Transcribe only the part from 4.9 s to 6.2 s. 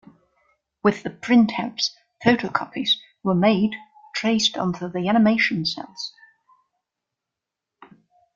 animation cels.